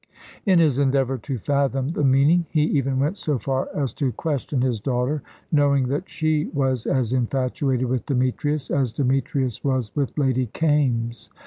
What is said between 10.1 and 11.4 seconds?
Lady Kaimes.